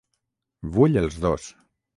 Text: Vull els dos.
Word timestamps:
Vull 0.77 1.03
els 1.03 1.21
dos. 1.27 1.49